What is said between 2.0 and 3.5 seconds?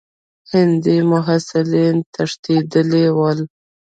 تښتېدلي ول.